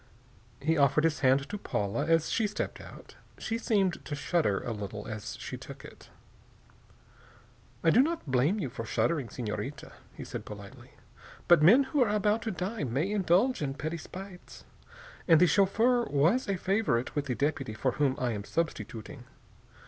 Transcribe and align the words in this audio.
He 0.59 0.79
offered 0.79 1.03
his 1.03 1.19
hand 1.19 1.47
to 1.47 1.59
Paula 1.59 2.07
as 2.07 2.31
she 2.31 2.47
stepped 2.47 2.81
out. 2.81 3.17
She 3.37 3.59
seemed 3.59 4.03
to 4.05 4.15
shudder 4.15 4.59
a 4.63 4.71
little 4.71 5.07
as 5.07 5.37
she 5.39 5.57
took 5.57 5.85
it. 5.85 6.09
"I 7.83 7.91
do 7.91 8.01
not 8.01 8.25
blame 8.25 8.57
you 8.59 8.71
for 8.71 8.83
shuddering, 8.83 9.29
Senorita," 9.29 9.91
he 10.15 10.23
said 10.23 10.43
politely, 10.43 10.93
"but 11.47 11.61
men 11.61 11.83
who 11.83 12.01
are 12.03 12.09
about 12.09 12.41
to 12.41 12.49
die 12.51 12.83
may 12.83 13.11
indulge 13.11 13.61
in 13.61 13.75
petty 13.75 13.97
spites. 13.97 14.65
And 15.27 15.39
the 15.39 15.45
chauffeur 15.45 16.05
was 16.05 16.49
a 16.49 16.57
favorite 16.57 17.13
with 17.15 17.27
the 17.27 17.35
deputy 17.35 17.75
for 17.75 17.91
whom 17.91 18.15
I 18.17 18.31
am 18.31 18.43
substituting. 18.43 19.25